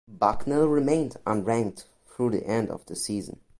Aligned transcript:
Bucknell 0.07 0.67
remained 0.67 1.17
unranked 1.27 1.85
through 2.07 2.31
the 2.31 2.43
end 2.47 2.71
of 2.71 2.83
the 2.87 2.95
season. 2.95 3.39